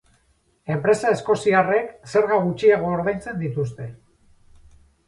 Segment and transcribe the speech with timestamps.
[0.75, 3.93] Enpresa eskoziarrek zerga gutxiago ordaintzen dituzte.